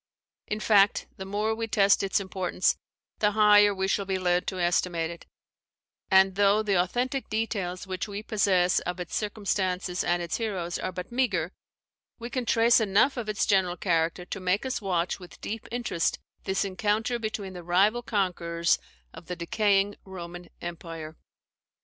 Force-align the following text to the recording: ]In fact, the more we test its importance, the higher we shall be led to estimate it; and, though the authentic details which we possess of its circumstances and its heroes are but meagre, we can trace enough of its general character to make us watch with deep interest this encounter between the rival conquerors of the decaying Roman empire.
]In 0.47 0.59
fact, 0.59 1.05
the 1.17 1.27
more 1.27 1.53
we 1.53 1.67
test 1.67 2.01
its 2.01 2.19
importance, 2.19 2.75
the 3.19 3.33
higher 3.33 3.71
we 3.71 3.87
shall 3.87 4.05
be 4.05 4.17
led 4.17 4.47
to 4.47 4.59
estimate 4.59 5.11
it; 5.11 5.27
and, 6.09 6.33
though 6.33 6.63
the 6.63 6.73
authentic 6.73 7.29
details 7.29 7.85
which 7.85 8.07
we 8.07 8.23
possess 8.23 8.79
of 8.79 8.99
its 8.99 9.15
circumstances 9.15 10.03
and 10.03 10.19
its 10.23 10.37
heroes 10.37 10.79
are 10.79 10.91
but 10.91 11.11
meagre, 11.11 11.51
we 12.17 12.31
can 12.31 12.47
trace 12.47 12.79
enough 12.79 13.15
of 13.15 13.29
its 13.29 13.45
general 13.45 13.77
character 13.77 14.25
to 14.25 14.39
make 14.39 14.65
us 14.65 14.81
watch 14.81 15.19
with 15.19 15.39
deep 15.39 15.67
interest 15.71 16.17
this 16.45 16.65
encounter 16.65 17.19
between 17.19 17.53
the 17.53 17.61
rival 17.61 18.01
conquerors 18.01 18.79
of 19.13 19.27
the 19.27 19.35
decaying 19.35 19.95
Roman 20.03 20.49
empire. 20.63 21.15